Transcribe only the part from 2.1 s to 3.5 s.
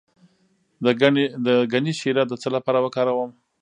د څه لپاره وکاروم؟